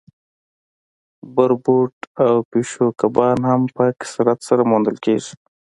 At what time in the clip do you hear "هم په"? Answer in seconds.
3.49-3.83